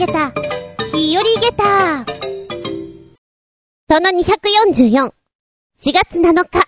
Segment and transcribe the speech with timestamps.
[0.00, 0.32] げた、
[0.94, 2.06] 日和げた。
[3.86, 6.66] その244、4月7日。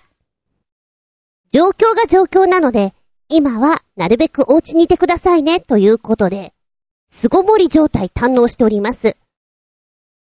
[1.51, 2.93] 状況が状況なので、
[3.31, 6.53] 今はなるべくお家にいてくださいね、ということで、
[7.09, 9.17] 巣ごもり状態堪能しております。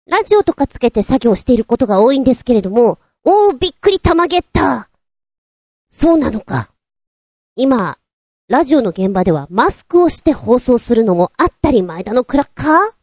[0.07, 4.89] ラジオとかつけて作業していることが多いんですけれども、おー、びっくりたまげった
[5.89, 6.71] そうなのか。
[7.57, 7.97] 今、
[8.47, 13.00] ラジオの現場ではマスクをして放送するのもあったり前だのクラッカー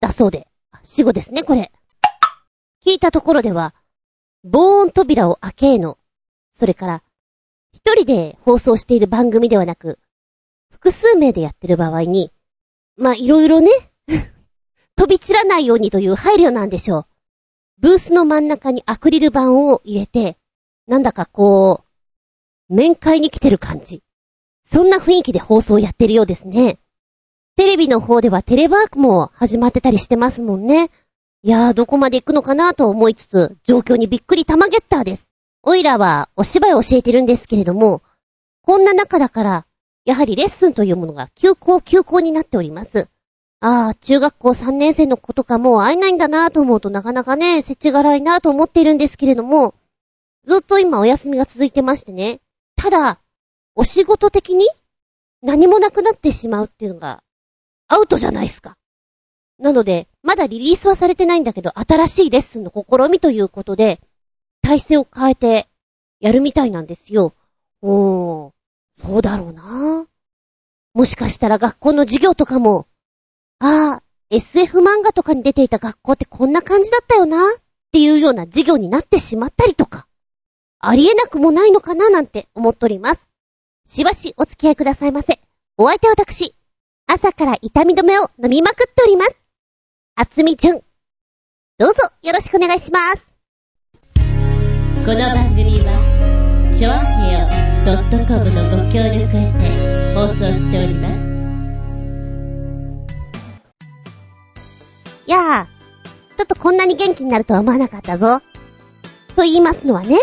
[0.00, 0.48] だそうで。
[0.82, 1.70] 死後ですね、これ。
[2.84, 3.74] 聞いたところでは、
[4.42, 5.98] 防音扉を開けの、
[6.52, 7.02] それから、
[7.72, 9.98] 一人で放送している番組ではなく、
[10.70, 12.32] 複数名でやってる場合に、
[12.96, 13.70] まあ、いろいろね、
[14.96, 17.06] 飛び散らないようにという配慮なんでしょう。
[17.78, 20.38] ブースの真ん中にアクリル板を入れて、
[20.86, 21.84] なんだかこ
[22.68, 24.02] う、面会に来てる感じ。
[24.62, 26.78] そんな雰囲気で放送をやってるようですね。
[27.60, 30.90] テレビの方ではテレワークも始まってたりしてますもんね。
[31.42, 35.28] いやー、どこまで行くのかなと思いつつ、状況にびっくり玉ゲッターです。
[35.62, 38.00] オイラはお芝居を教えてるんですけれども、
[38.62, 39.66] こんな中だから、
[40.06, 43.08] やはりレッスンというものが休校休校になっております。
[43.60, 49.74] ああ、中学校3年生の子とかもう会えないんだなと思うとなかなかね、せちがらいなと思っているんですけれども、
[50.46, 52.40] ずっと今お休みが続いてましてね。
[52.76, 53.18] ただ、
[53.74, 54.66] お仕事的に
[55.42, 57.22] 何もなくなってしまうっていうのが、
[57.90, 58.76] アウトじゃないですか。
[59.58, 64.00] なので、まだリリースはされてないんだけど、新しいレッスンの試みということで、
[64.62, 65.68] 体制を変えて、
[66.20, 67.34] やるみたいなんですよ。
[67.82, 68.52] おー、
[68.94, 70.06] そうだろうな
[70.94, 72.86] もしかしたら学校の授業とかも、
[73.58, 80.06] ああ、SF 漫画とかに出ていた学校ってこんな感じだったよなっていうような授業になってしまったりとか、
[80.78, 83.28] ありえなくもないのかななんて思っております。
[83.84, 85.40] しばしお付き合いくださいませ。
[85.76, 86.54] お相手は私、
[87.12, 89.36] 朝から痛み止めを飲みまくっております。
[90.14, 90.80] 厚み純。
[91.76, 93.26] どうぞよろしくお願いします。
[95.04, 97.48] この番組は、ちょあへよ
[98.28, 101.26] .com のご協力へて放送しております。
[105.26, 105.68] やあ、
[106.36, 108.38] ちょっとこんなに元気になるとは思わなかったぞ。
[109.34, 110.16] と言いますのはね、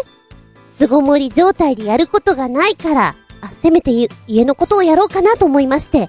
[0.77, 3.91] 巣ごもり状態でやることがないから、あ、せめて
[4.25, 6.07] 家のことをやろうかなと思いまして、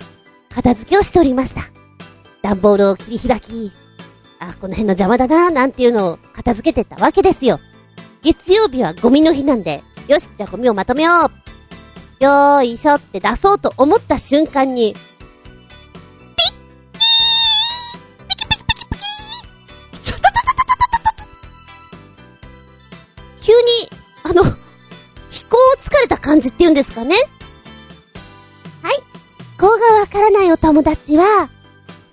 [0.59, 1.63] 片付けをしておりました。
[2.43, 3.73] 段ボールを切り開き、
[4.41, 7.61] あ、この辺の邪魔だななんていうのを片付けてったわけですよ。
[8.23, 11.11] 月曜日はゴミの日なんで、よし、じゃあゴミをまとめよ
[12.21, 12.25] う。
[12.25, 14.97] よーいしょって出そうと思った瞬間に、
[23.41, 23.59] 急に、
[24.25, 24.43] あの、
[25.31, 27.15] 飛行疲れた感じって言うんですかね。
[30.31, 31.49] らないお友達は、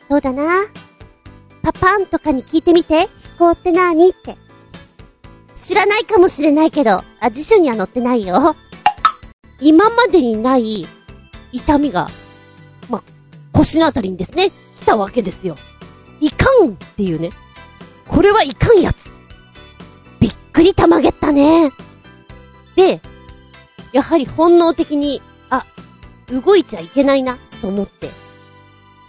[0.09, 0.65] そうだな。
[1.61, 4.37] パパンとかに聞いてみて、飛行ってなーにって。
[5.55, 8.55] 知らないかもしれないけど、あ、辞書には載ってないよ。
[9.59, 10.87] 今までにない
[11.51, 12.09] 痛みが、
[12.89, 13.03] ま、
[13.51, 15.57] 腰のあたりにですね、来たわけですよ。
[16.21, 17.31] いかんっていうね。
[18.07, 19.17] これはいかんやつ。
[20.19, 21.71] びっくりたまげったね。
[22.75, 23.01] で、
[23.91, 25.65] やはり本能的に、あ、
[26.29, 28.09] 動いちゃいけないな、と思って、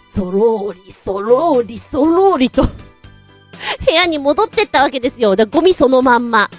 [0.01, 5.35] そろーり、そろーり、そろーりと部屋に戻ってったわけですよ。
[5.35, 6.49] だゴミそのまんま。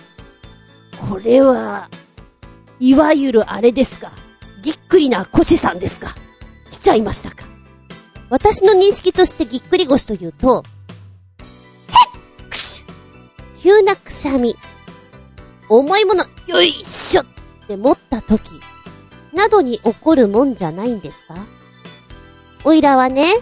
[1.09, 1.89] これは、
[2.81, 4.13] いわゆるあれですか。
[4.63, 6.15] ぎっくりな腰さんですか。
[6.71, 7.45] 来ちゃいましたか。
[8.31, 10.65] 私の認識としてぎっくり腰というと、
[11.39, 12.85] へっくし
[13.61, 14.57] 急なくしゃみ。
[15.69, 17.27] 重いもの、よいしょっ
[17.67, 18.41] て持った時、
[19.33, 21.47] などに起こるもんじゃないんですか
[22.65, 23.35] おいらはね、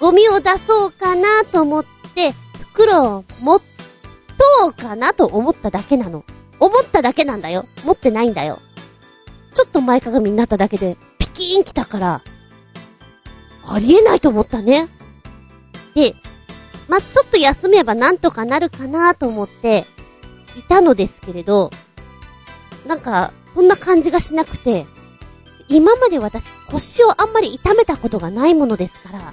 [0.00, 1.84] ゴミを出そうかなと思っ
[2.14, 2.32] て、
[2.72, 6.24] 袋を持っとうかなと思っただけなの。
[6.60, 7.66] 思っただけなんだよ。
[7.84, 8.60] 持ってないんだよ。
[9.54, 12.22] ちょっと前かがみになっただけで、ピキーン来たから、
[13.66, 14.88] ありえないと思ったね。
[15.94, 16.14] で、
[16.88, 19.86] まちょっと休めばなんとかなるかなと思って、
[20.56, 21.70] いたのですけれど、
[22.86, 24.86] なんか、そんな感じがしなくて、
[25.68, 29.32] 今まで私腰をあんまり痛めたことがないものですから、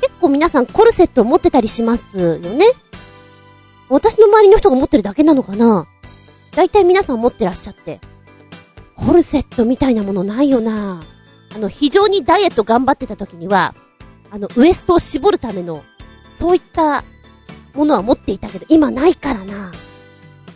[0.00, 2.66] 結構皆さんコルセットを持ってたりしますよね
[3.88, 5.86] 私の周りの人が持ってるだけなのかな
[6.54, 8.00] 大体皆さん持ってらっしゃって。
[8.96, 11.02] コルセットみたいなものないよな
[11.54, 13.74] あの、非常にダイエット頑張ってた時には、
[14.30, 15.84] あの、ウエストを絞るための、
[16.32, 17.04] そういった
[17.74, 19.72] ものは持っていたけど、今ないからな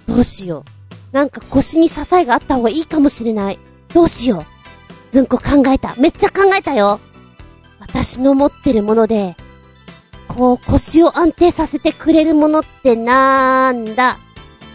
[0.06, 0.64] どうしよ
[1.12, 1.14] う。
[1.14, 3.58] なんか腰に支えがあった方がいいかもしれない。
[3.93, 4.57] どうしよう。
[5.10, 5.94] ずんこ考えた。
[5.96, 7.00] めっちゃ考えたよ。
[7.78, 9.37] 私の持ってるもので、
[10.26, 14.19] こう、腰を安定させてくれるものってなんだ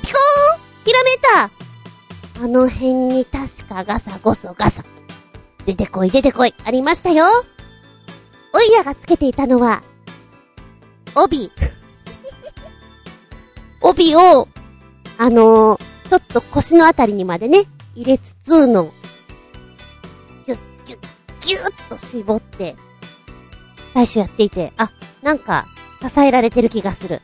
[0.02, 4.84] ピコーンひらめいたあの辺に確かガサゴソガサ。
[5.66, 7.26] 出てこい出てこい、ありましたよ
[8.54, 9.84] オイラがつけていたのは、
[11.16, 11.52] 帯。
[13.82, 14.48] 帯を、
[15.18, 17.66] あのー、ちょっと腰のあたりにまでね、
[17.96, 18.92] 入れつつの、
[21.46, 22.76] ギュッギュッと絞って、
[23.94, 24.92] 最初やっていて、あ、
[25.22, 25.68] なんか、
[26.02, 27.22] 支えられてる気がする。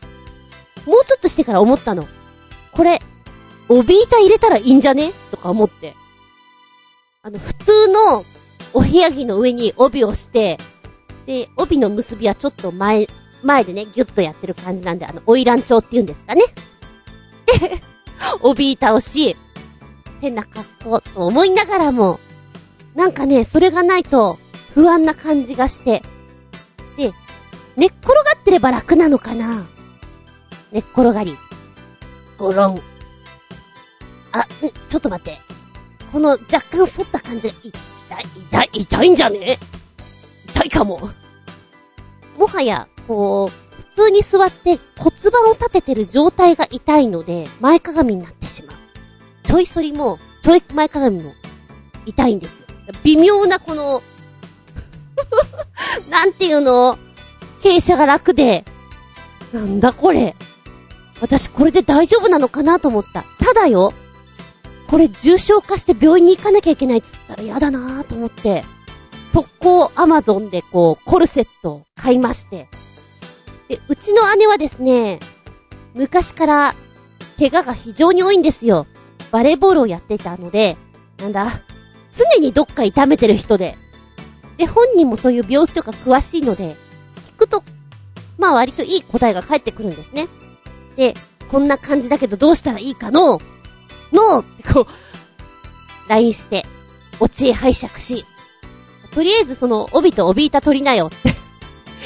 [0.85, 2.07] もうちょっとしてから思ったの。
[2.71, 3.01] これ、
[3.67, 5.11] 帯板入れたらいいんじゃね？
[5.31, 5.95] とか思って。
[7.21, 8.23] あの、普通の
[8.73, 10.57] お部屋着の上に帯をして、
[11.25, 13.07] で、帯の結びはちょっと前、
[13.43, 16.41] 前でね、ギュッとやってる感じなんで、あの、オイラン調って言うんですかね。
[17.59, 17.81] で、
[18.41, 19.35] 帯板をし、
[20.21, 22.19] 変な格好と思いながらも、
[22.95, 24.37] なんかね、それがないと
[24.73, 26.01] 不安な感じがして、
[26.97, 27.13] で、
[27.77, 29.65] 寝っ転がってれば楽なのかな？
[30.71, 31.37] 寝っ転がり。
[32.37, 32.81] ゴロン。
[34.31, 34.45] あ、
[34.89, 35.39] ちょっと待って。
[36.11, 37.69] この若干反った感じが痛
[38.19, 39.57] い、痛い、痛いんじゃね？
[40.49, 41.09] 痛いかも。
[42.37, 48.77] もはや、こう、普通に座って骨盤を立ててる状態が痛いので、前かがみになってしまう。
[49.43, 51.33] ちょい反りも、ちょい前かがみも
[52.05, 52.67] 痛いんですよ。
[53.03, 54.01] 微妙なこの
[56.09, 56.97] なんていうの？
[57.61, 58.63] 傾斜が楽で、
[59.53, 60.35] なんだこれ？
[61.21, 63.23] 私これで大丈夫なのかなと思った。
[63.43, 63.93] ただよ、
[64.87, 68.63] これ重症化して病院に行かなきゃいけないっつったら嫌だなぁと思って、
[69.31, 72.69] 速攻アマゾンでこう、コルセットを買いまして。
[73.67, 75.19] で、うちの姉はですね、
[75.93, 76.75] 昔から
[77.37, 78.87] 怪我が非常に多いんですよ。
[79.31, 80.77] バレーボールをやっていたので、
[81.19, 81.61] なんだ、
[82.11, 83.77] 常にどっか痛めてる人で。
[84.57, 86.75] で、本人もそういう病気とか詳しいので、
[87.35, 87.63] 聞くと、
[88.37, 90.27] まあ割といい答えが返ってくるんですね。
[90.95, 91.13] で、
[91.49, 93.39] こんな感じだけどどうしたらいいかの
[94.11, 96.65] のってこう、LINE して、
[97.19, 98.25] お知恵拝借し、
[99.11, 101.29] とりあえずその、帯と帯板取りなよって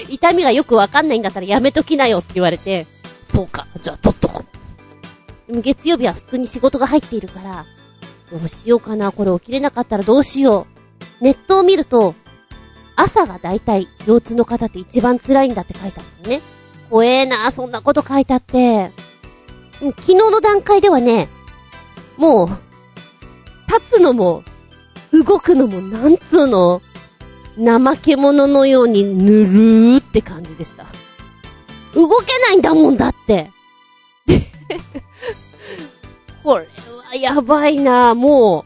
[0.09, 2.85] 痛みがよくわかんないんだったらやめときなよって言われて、
[3.21, 4.43] そうか、じゃあ取っとこ
[5.47, 5.47] う。
[5.47, 7.65] でも月曜日は普通に仕事が入っているから、
[8.33, 10.65] どうしようかな、これ起きれなかったらどうしよ
[11.21, 11.23] う。
[11.23, 12.15] ネットを見ると、
[12.95, 16.41] 朝がだいたい腰痛の方って一番辛いんだって書いてあったのね。
[16.89, 18.89] 怖えな、そんなこと書いてあって。
[19.79, 21.29] 昨日の段階ではね、
[22.17, 22.49] もう、
[23.67, 24.43] 立つのも、
[25.11, 26.81] 動くのもなんつうの、
[27.55, 30.85] 怠け者のようにぬるーって感じでした。
[31.93, 33.51] 動けないんだもんだって。
[36.43, 36.67] これ
[37.13, 38.65] はやばいなも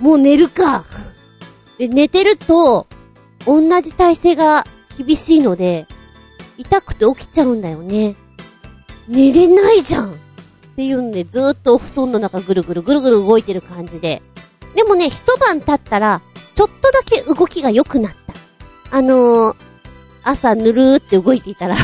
[0.00, 0.84] う、もう寝るか。
[1.78, 2.88] で、寝てると、
[3.46, 4.66] 同じ体勢が
[4.96, 5.86] 厳しいので、
[6.56, 8.16] 痛くて起きちゃうんだよね。
[9.06, 10.14] 寝れないじゃんっ
[10.74, 14.22] ていうんで、ずーっとお布団の中ぐるぐるぐるぐる動いてる感じで。
[14.74, 16.20] でもね、一晩経ったら、
[16.56, 18.12] ちょっとだけ動きが良くなっ
[18.90, 18.96] た。
[18.96, 19.56] あのー、
[20.24, 21.76] 朝ぬるーって動いていたら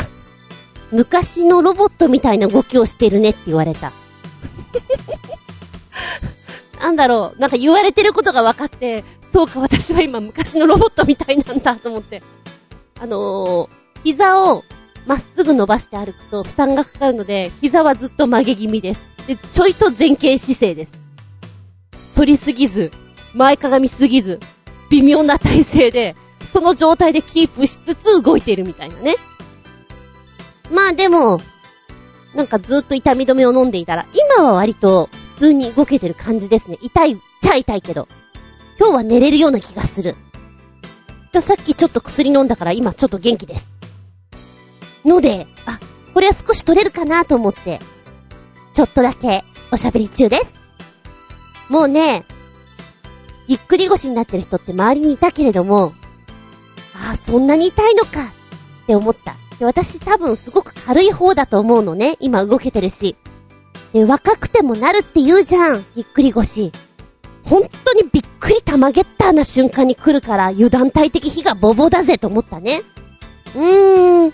[0.91, 3.91] 昔のロボットみたいな動きをしてるねって言われた。
[6.85, 9.03] なんだろう、なんか言われてることが分かって、
[9.33, 12.21] そうか、私は今昔のロボットみたいなんだと思って。
[12.99, 13.69] あのー、
[14.03, 14.63] 膝を
[15.07, 19.01] まっすぐ伸ばして歩くと負担がかかるので、膝はずっと曲げ気味です。
[19.25, 20.91] で、ちょいと前傾姿勢です。
[22.15, 22.91] 反りすぎず、
[23.33, 24.39] 前かがみすぎず、
[24.91, 26.15] 微妙な体勢で、
[26.53, 29.15] その状態でキープしつつ動いているみたいなね。
[30.69, 31.41] まあでも、
[32.35, 36.77] なんかずっと痛み止めを飲んでいたら、今は割と普通に動けてる感じですね。
[36.81, 38.07] 痛いちゃ痛いけど。
[38.79, 40.15] 今日は寝れるような気がする。
[41.41, 43.71] さっきちょっと薬飲んだから今ちょっと元気です。
[45.03, 45.77] ので、あ、
[46.13, 47.79] これは少し取れるかなと思って、
[48.71, 50.53] ちょっとだけおしゃべり中です。
[51.67, 52.23] もうね、
[53.47, 55.93] ぎっくり腰になってる人って周りにいたけれども、
[56.93, 58.23] ああ、そんなに痛いのか
[58.83, 59.35] って思った。
[59.59, 62.15] で、私多分すごく軽い方だと思うのね。
[62.21, 63.17] 今動けてるし。
[63.95, 65.85] で、若くてもなるって言うじゃん。
[65.95, 66.69] ぎっくり腰。
[67.45, 72.81] 本当にびっくりたまげったな瞬間に来るから油断大敵火がボボだぜと思ったね。
[73.55, 74.33] うーん。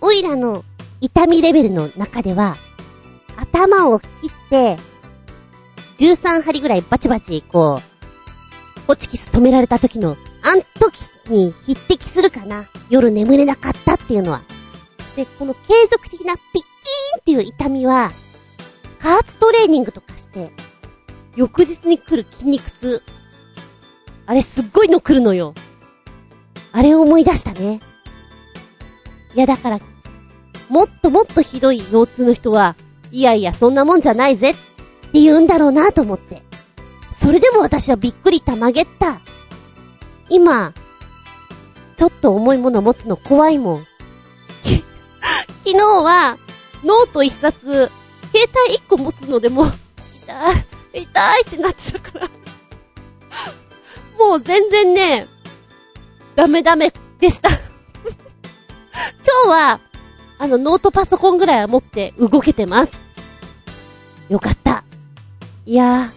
[0.00, 0.64] オイラの
[1.02, 2.56] 痛みレベルの中では、
[3.36, 4.78] 頭を切って、
[5.98, 12.64] 13針ぐらいバチバチ、こう、ホチキス止められた時の、あん時に匹敵するかな。
[12.88, 14.40] 夜眠れなかったっていうのは。
[15.14, 18.10] で、この継続的なピッキーンっていう痛みは、
[19.04, 20.50] 加圧トレーニングとかして、
[21.36, 23.02] 翌日に来る筋肉痛。
[24.24, 25.52] あれすっごいの来るのよ。
[26.72, 27.82] あれを思い出したね。
[29.34, 29.80] いやだから、
[30.70, 32.76] もっともっとひどい腰痛の人は、
[33.10, 36.42] いやいや、そんなもんじゃないぜって言うんだろうなと思って。
[37.12, 39.20] それでも私はびっくりたまげった。
[40.30, 40.72] 今、
[41.96, 43.86] ちょっと重いもの持つの怖いもん。
[45.62, 46.38] 昨日は、
[46.84, 47.90] ノート一冊、
[48.34, 49.66] 携帯一個持つのでも、
[50.24, 50.52] 痛
[50.98, 52.28] い、痛いってなってたから
[54.18, 55.28] もう全然ね、
[56.34, 57.58] ダメダメでした今
[59.44, 59.80] 日は、
[60.38, 62.92] あの、ノートパソコンぐらいは持って動けてます。
[64.28, 64.84] よかった。
[65.64, 66.10] いや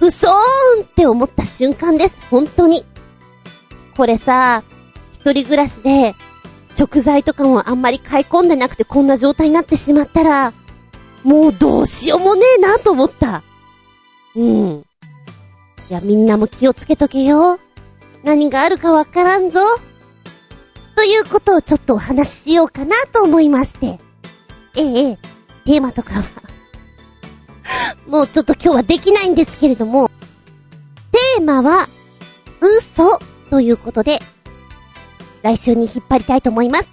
[0.00, 0.32] ー、嘘ー
[0.80, 2.20] んって思った瞬間です。
[2.30, 2.84] 本当に。
[3.96, 4.62] これさ、
[5.12, 6.14] 一人暮らしで、
[6.74, 10.52] 食材とかもあんまり買い込んでなくてこんな状態になってしまったら、
[11.22, 13.42] もうどうしようもねえなと思った。
[14.34, 14.84] うん。
[15.88, 17.58] いや、みんなも気をつけとけよ。
[18.22, 19.60] 何があるかわからんぞ。
[20.96, 23.98] ということをちょっとお話ししようかなと思いまして。
[24.76, 25.18] ええ、
[25.64, 26.22] テーマとかは
[28.06, 30.10] もうちょっと今日はできないんですけれども、
[31.10, 31.88] テーマは、
[32.60, 33.18] 嘘
[33.50, 34.20] ということで、
[35.42, 36.90] 来週に引っ張りたいと思います。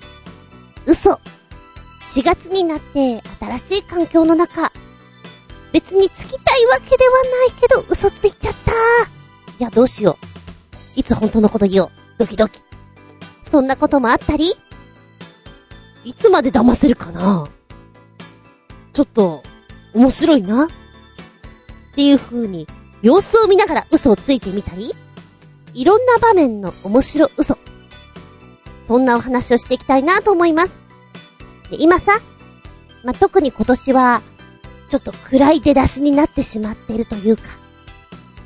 [0.85, 1.19] 嘘。
[2.07, 4.71] 4月になって新しい環境の中、
[5.73, 8.71] 別につきたいわけではないけど嘘ついちゃった。
[9.59, 10.17] いや、どうしよ
[10.95, 10.99] う。
[10.99, 11.91] いつ本当のこと言おう。
[12.17, 12.61] ドキドキ。
[13.43, 14.45] そんなこともあったり？
[16.05, 17.47] いつまで騙せるかな？
[18.93, 19.43] ちょっと、
[19.93, 20.63] 面白いな？
[20.63, 20.67] っ
[21.95, 22.67] ていう風に、
[23.01, 24.95] 様子を見ながら嘘をついてみたり、
[25.73, 27.57] いろんな場面の面白嘘。
[28.87, 30.86] そんなお話をしていきたいなと思います。
[31.69, 32.19] で、今さ、
[33.03, 34.21] まあ、特に今年は、
[34.89, 37.43] ちょっと暗い出だしになってしまってるというか、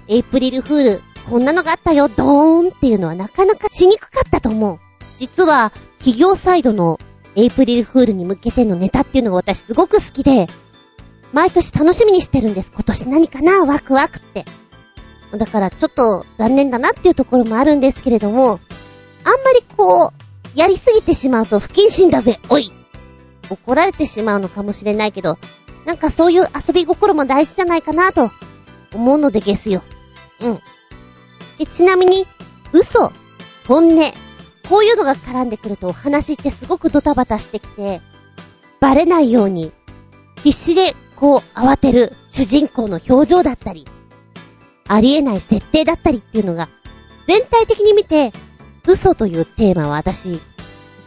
[0.07, 4.79] エイプリルフール、こんなのがあったよ、ドーンっていうのはなかなかしにくかったと思う。
[5.19, 6.99] 実は、企業サイドの
[7.35, 10.47] エイプリルフールに向けてのネタっていうのが私すごく好きで、
[11.31, 12.71] 毎年楽しみにしてるんです。
[12.73, 14.45] 今年何かなワクワクって。
[15.37, 18.59] だからちょっと残念だなっていうところもあるんですけれども、
[19.23, 22.73] あんまりこう、やりすぎてしまうと不謹慎だぜ、おい
[23.51, 25.37] 怒られてしまうのかもしれないけど、
[25.85, 28.31] なんかそういう遊び心も大事じゃないかなと
[28.93, 29.83] 思うのでゲスよ。
[30.41, 30.59] うん。
[31.57, 32.25] で、ちなみに、
[32.71, 33.11] 嘘、
[33.67, 34.03] 本音、
[34.69, 38.01] こういうのが絡んでくるとお話ってすごくドタバタしてきて、
[38.79, 39.71] バレないように、
[40.43, 43.85] 必死でこう慌てる主人公の表情だったり、
[44.87, 46.69] ありえない設定だったりっていうのが、
[47.27, 48.33] 全体的に見て、
[48.87, 50.39] 嘘というテーマは私、好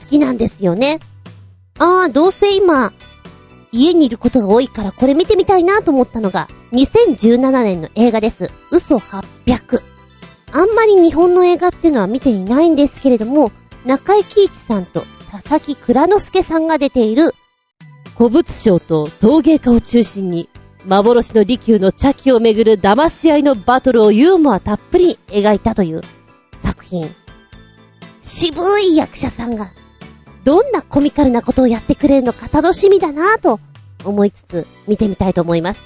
[0.08, 1.00] きなんですよね。
[1.78, 2.92] ああ、どうせ今、
[3.72, 8.50] 家にいることが多いからこれ見てみたいなと思ったのが、2017年の映画です。
[8.70, 9.82] 嘘800。
[10.52, 13.50] あんまり日本の映画っていうのは見ていないんですけれども、
[13.84, 17.34] 中井貴一さんと佐々木蔵之介さんが出ている、
[18.16, 20.48] 古物商と陶芸家を中心に、
[20.86, 26.02] 幻の利休の茶器をめぐる騙し合いのバトルをユーモアたっぷり描いたという
[26.62, 27.12] 作品。
[28.22, 29.72] 渋い役者さんが、
[30.44, 33.60] どんなコミカルなことをやってくれるのか楽しみだなぁと
[34.04, 35.80] 思いつつ見てみたいと思います。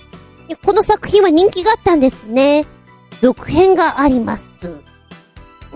[0.64, 2.66] この作品は人気があったんですね。
[3.20, 4.82] 続編があります。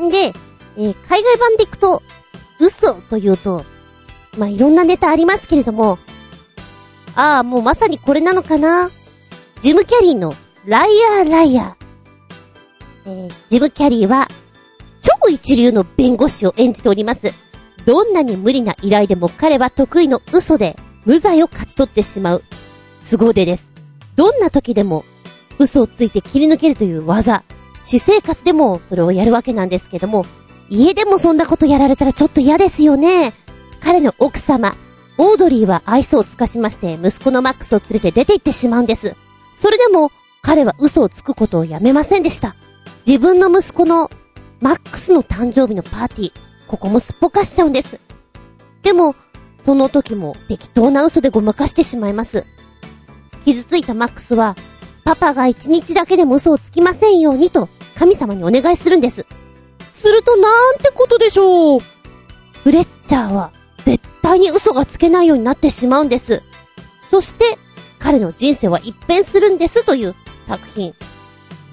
[0.00, 0.32] んで、
[0.76, 2.02] えー、海外版でいくと、
[2.58, 3.64] 嘘というと、
[4.38, 5.98] まあ、いろんなネタありますけれども、
[7.14, 8.90] ああ、もうまさにこれなのかな。
[9.60, 10.34] ジム・キャリーの
[10.64, 11.74] ライアー・ライアー。
[13.04, 14.28] えー、ジム・キャリーは
[15.00, 17.32] 超一流の弁護士を演じております。
[17.84, 22.44] どんなに無理な依頼でも彼は得意の嘘で無罪を勝ち取ってしまう
[23.00, 23.70] 凄手です。
[24.14, 25.04] どんな時でも
[25.58, 27.42] 嘘をついて切り抜けるという技、
[27.82, 30.24] 私生活でもそれをやるわけなんですけども、
[30.70, 33.32] 家でもそんなことやられたらちょっと嫌ですよね。
[33.80, 34.76] 彼の奥様、
[35.18, 39.16] オードリーは愛想を尽かしまして、息子のマックスを連れて出て行ってしまうんです。
[39.54, 40.10] それでも、
[40.40, 42.56] 彼は嘘をつくことをやめませんでした。
[43.06, 44.10] 自分の息子の
[44.60, 46.32] マックスの誕生日のパーティー、
[46.72, 48.00] ここもすっぽかしちゃうんです。
[48.82, 49.14] でも、
[49.62, 52.46] その時も適当な嘘でごまかしてしまいます。
[53.44, 54.56] 傷ついたマックスは、
[55.04, 59.26] パパが一日だけでも嘘をつきませんようにと、神様にお願いするんです。
[59.92, 61.80] するとなんてことでしょう。
[62.64, 63.52] フレッチャーは、
[63.84, 66.42] 絶対に嘘がつけないようになってしまうんです。
[67.10, 67.58] そして、
[67.98, 70.14] 彼の人生は一変するんですという
[70.48, 70.94] 作品。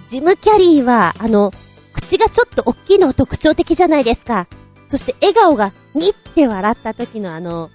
[0.10, 1.54] ジム・キャリーは、あの、
[1.94, 4.50] 口がちょっと大きいのが特徴的じゃないですか。
[4.90, 7.70] そして笑顔がにって笑った時のあの、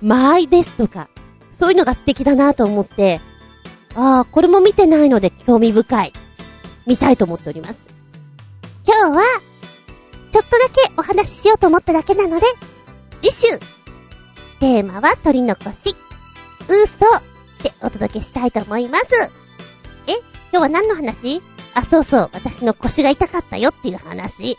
[0.00, 1.10] 間合いですとか、
[1.50, 3.20] そういうのが素敵だなと思って、
[3.94, 6.12] ああ、これも見てないので興味深い。
[6.86, 7.78] 見たいと思っております。
[8.86, 9.22] 今日は、
[10.30, 12.46] ちょっとだけお話ししようと思っただけなので、
[13.20, 13.58] 次週、
[14.58, 15.94] テーマは取り残し、
[16.68, 17.06] 嘘
[17.62, 19.30] でお届けしたいと思います。
[20.06, 20.12] え
[20.52, 21.42] 今日は何の話？
[21.74, 24.56] あ、そうそう、私の腰が痛かったよっていう話。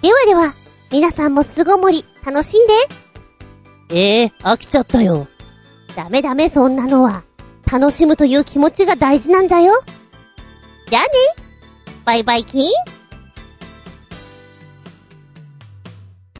[0.00, 0.54] ではでは、
[0.94, 2.72] 皆さんも巣ごもり楽しんで。
[3.90, 5.26] ええー、飽きちゃったよ。
[5.96, 7.24] ダメダメそんなのは。
[7.68, 9.72] 楽しむという気持ちが大事なんじゃよ。
[10.88, 11.08] じゃあね。
[12.04, 12.93] バイバイキン。